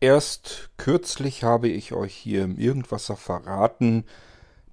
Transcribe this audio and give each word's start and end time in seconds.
Erst 0.00 0.70
kürzlich 0.76 1.42
habe 1.42 1.68
ich 1.68 1.92
euch 1.92 2.14
hier 2.14 2.44
im 2.44 2.56
Irgendwasser 2.56 3.16
verraten, 3.16 4.04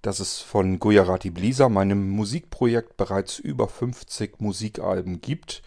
dass 0.04 0.20
es 0.20 0.40
von 0.40 0.78
Gujarati 0.78 1.32
Blisa, 1.32 1.68
meinem 1.68 2.12
Musikprojekt, 2.12 2.96
bereits 2.96 3.40
über 3.40 3.68
50 3.68 4.40
Musikalben 4.40 5.22
gibt. 5.22 5.64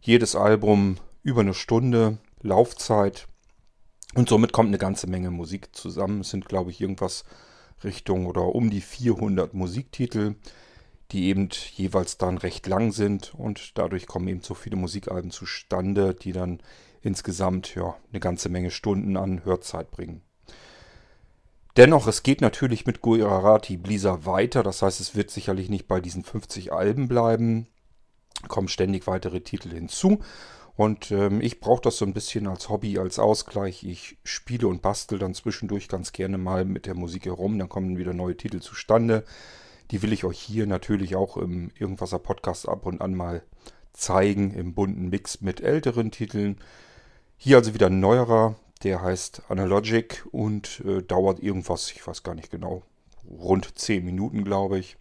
Jedes 0.00 0.36
Album 0.36 0.98
über 1.24 1.40
eine 1.40 1.54
Stunde 1.54 2.18
Laufzeit 2.42 3.26
und 4.14 4.28
somit 4.28 4.52
kommt 4.52 4.68
eine 4.68 4.78
ganze 4.78 5.08
Menge 5.08 5.32
Musik 5.32 5.74
zusammen. 5.74 6.20
Es 6.20 6.30
sind, 6.30 6.48
glaube 6.48 6.70
ich, 6.70 6.80
irgendwas 6.80 7.24
Richtung 7.82 8.26
oder 8.26 8.54
um 8.54 8.70
die 8.70 8.80
400 8.80 9.52
Musiktitel, 9.52 10.36
die 11.10 11.24
eben 11.24 11.48
jeweils 11.74 12.18
dann 12.18 12.38
recht 12.38 12.68
lang 12.68 12.92
sind 12.92 13.34
und 13.34 13.76
dadurch 13.78 14.06
kommen 14.06 14.28
eben 14.28 14.42
so 14.42 14.54
viele 14.54 14.76
Musikalben 14.76 15.32
zustande, 15.32 16.14
die 16.14 16.32
dann 16.32 16.60
insgesamt 17.02 17.74
ja 17.74 17.96
eine 18.10 18.20
ganze 18.20 18.48
Menge 18.48 18.70
Stunden 18.70 19.16
an 19.16 19.44
Hörzeit 19.44 19.90
bringen. 19.90 20.22
Dennoch, 21.76 22.06
es 22.06 22.22
geht 22.22 22.40
natürlich 22.40 22.86
mit 22.86 23.00
Gujarati 23.00 23.76
Blizzard 23.76 24.26
weiter, 24.26 24.62
das 24.62 24.82
heißt, 24.82 25.00
es 25.00 25.14
wird 25.14 25.30
sicherlich 25.30 25.70
nicht 25.70 25.88
bei 25.88 26.00
diesen 26.00 26.22
50 26.22 26.72
Alben 26.72 27.08
bleiben, 27.08 27.66
kommen 28.48 28.68
ständig 28.68 29.06
weitere 29.06 29.40
Titel 29.40 29.70
hinzu 29.70 30.18
und 30.74 31.10
ähm, 31.10 31.40
ich 31.40 31.60
brauche 31.60 31.82
das 31.82 31.98
so 31.98 32.04
ein 32.06 32.14
bisschen 32.14 32.46
als 32.46 32.68
Hobby, 32.68 32.98
als 32.98 33.18
Ausgleich. 33.18 33.84
Ich 33.84 34.16
spiele 34.24 34.68
und 34.68 34.80
bastel 34.80 35.18
dann 35.18 35.34
zwischendurch 35.34 35.88
ganz 35.88 36.12
gerne 36.12 36.38
mal 36.38 36.64
mit 36.64 36.86
der 36.86 36.94
Musik 36.94 37.26
herum. 37.26 37.58
Dann 37.58 37.68
kommen 37.68 37.98
wieder 37.98 38.14
neue 38.14 38.36
Titel 38.36 38.60
zustande. 38.60 39.24
Die 39.90 40.00
will 40.00 40.12
ich 40.12 40.24
euch 40.24 40.38
hier 40.38 40.66
natürlich 40.66 41.14
auch 41.14 41.36
im 41.36 41.70
Irgendwaser 41.78 42.18
Podcast 42.18 42.68
ab 42.68 42.86
und 42.86 43.02
an 43.02 43.14
mal 43.14 43.42
zeigen, 43.92 44.54
im 44.54 44.72
bunten 44.72 45.10
Mix 45.10 45.42
mit 45.42 45.60
älteren 45.60 46.10
Titeln. 46.10 46.58
Hier 47.44 47.56
also 47.56 47.74
wieder 47.74 47.88
ein 47.88 47.98
neuerer, 47.98 48.54
der 48.84 49.02
heißt 49.02 49.50
Analogic 49.50 50.24
und 50.30 50.80
äh, 50.86 51.02
dauert 51.02 51.40
irgendwas, 51.40 51.90
ich 51.90 52.06
weiß 52.06 52.22
gar 52.22 52.36
nicht 52.36 52.52
genau, 52.52 52.84
rund 53.28 53.76
10 53.76 54.04
Minuten, 54.04 54.44
glaube 54.44 54.78
ich. 54.78 54.96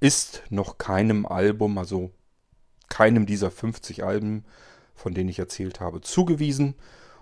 Ist 0.00 0.42
noch 0.48 0.78
keinem 0.78 1.26
Album, 1.26 1.76
also 1.76 2.12
keinem 2.88 3.26
dieser 3.26 3.50
50 3.50 4.02
Alben, 4.02 4.46
von 4.94 5.12
denen 5.12 5.28
ich 5.28 5.38
erzählt 5.38 5.80
habe, 5.80 6.00
zugewiesen. 6.00 6.76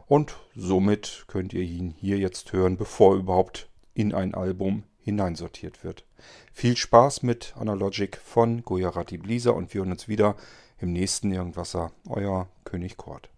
Und 0.07 0.37
somit 0.55 1.25
könnt 1.27 1.53
ihr 1.53 1.63
ihn 1.63 1.91
hier 1.91 2.19
jetzt 2.19 2.53
hören, 2.53 2.77
bevor 2.77 3.17
überhaupt 3.17 3.69
in 3.93 4.15
ein 4.15 4.37
Album 4.37 4.85
hineinsortiert 5.01 5.83
wird. 5.83 6.05
Viel 6.53 6.77
Spaß 6.77 7.25
mit 7.25 7.57
Analogic 7.57 8.19
von 8.19 8.63
Gujarati 8.63 9.19
Blisa 9.19 9.51
und 9.51 9.75
wir 9.75 9.81
hören 9.81 9.91
uns 9.91 10.07
wieder 10.07 10.37
im 10.79 10.93
nächsten 10.93 11.33
Irgendwasser. 11.33 11.91
Euer 12.07 12.47
König 12.63 12.97
Kort. 12.97 13.31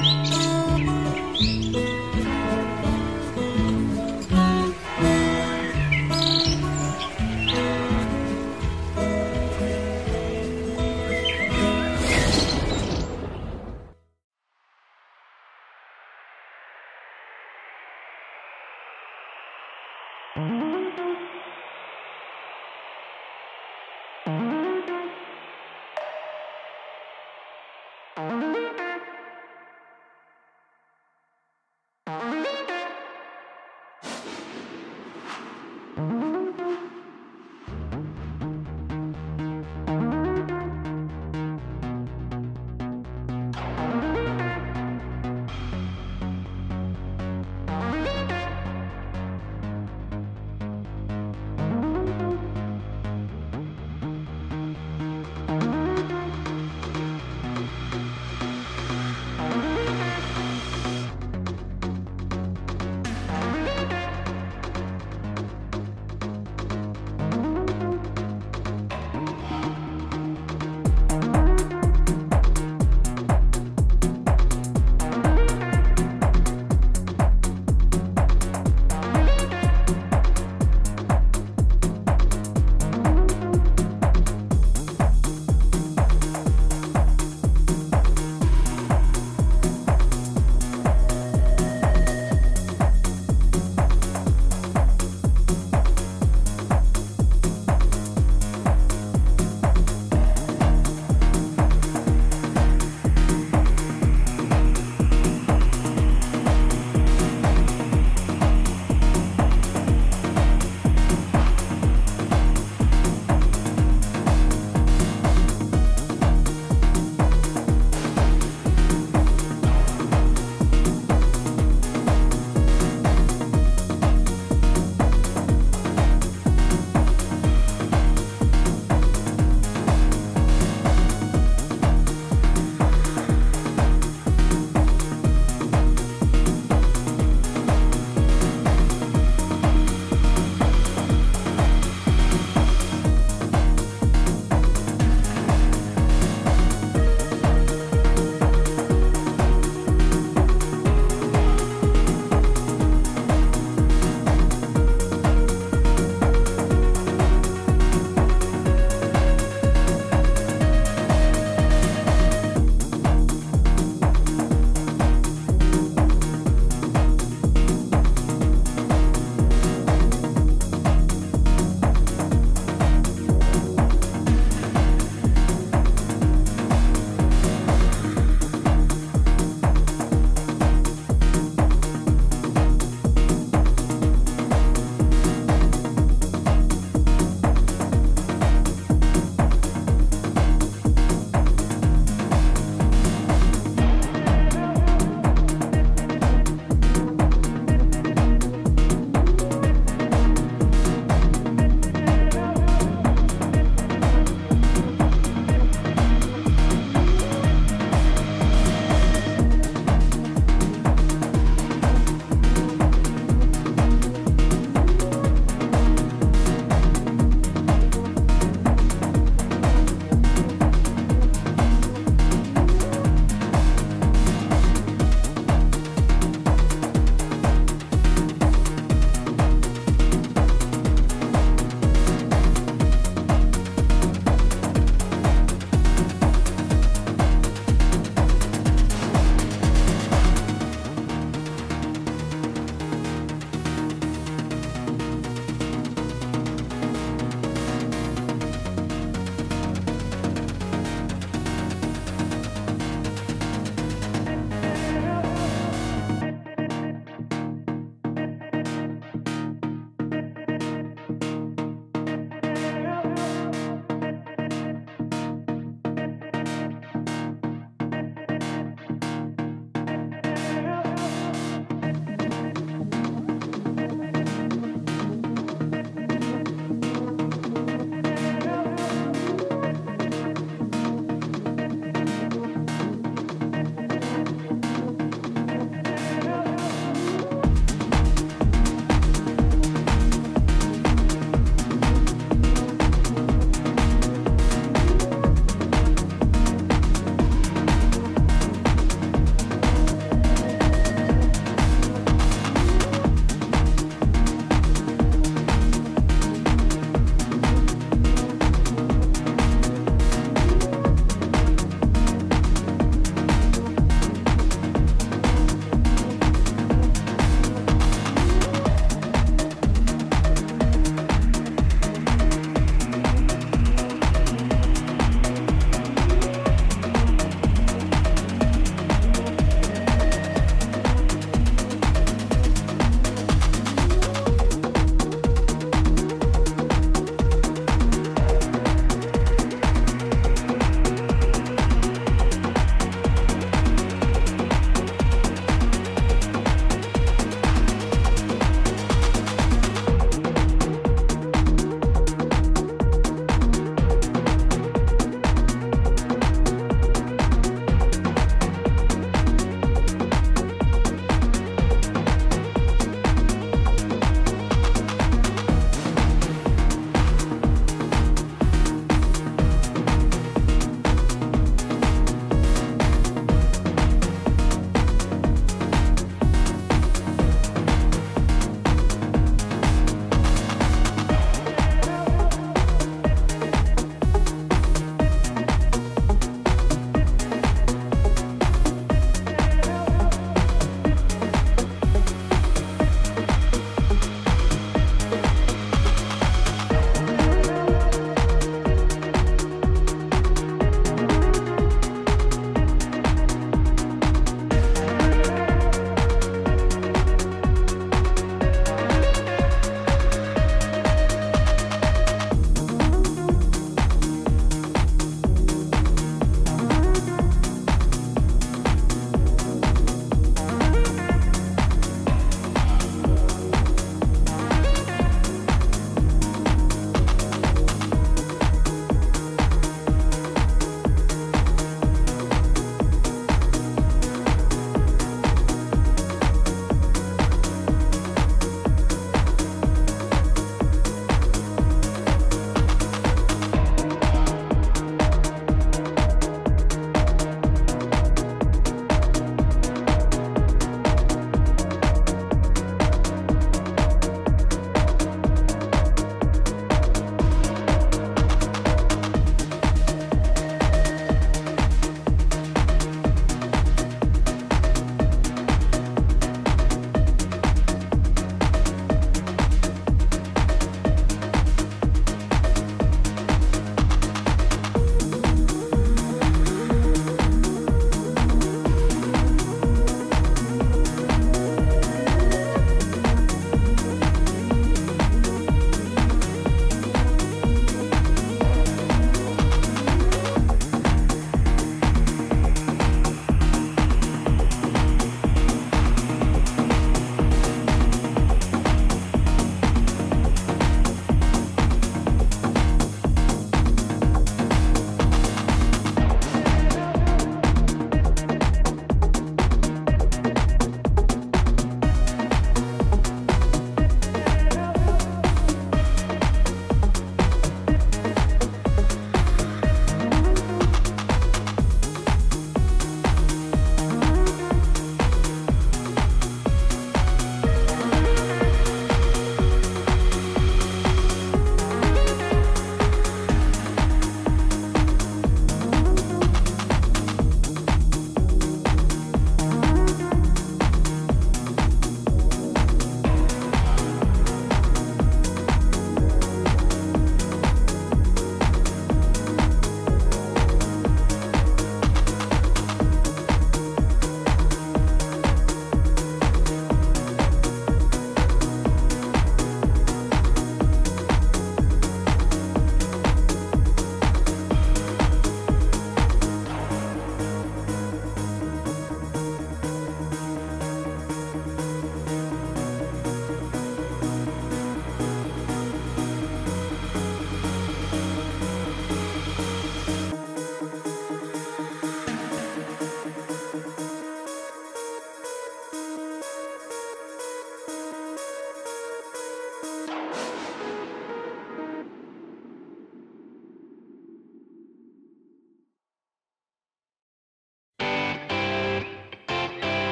Música 0.00 0.57